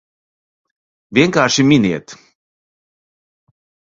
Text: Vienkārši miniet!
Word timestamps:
Vienkārši 1.17 1.65
miniet! 1.71 2.15